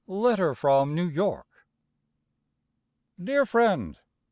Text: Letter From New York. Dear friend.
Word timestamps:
Letter 0.07 0.55
From 0.55 0.95
New 0.95 1.05
York. 1.07 1.45
Dear 3.23 3.45
friend. 3.45 3.99